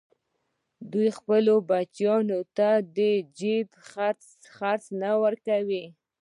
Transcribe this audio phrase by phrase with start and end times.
[0.91, 2.99] دوی خپلو بچیانو ته د
[3.39, 3.67] جېب
[4.55, 5.83] خرڅ نه ورکوي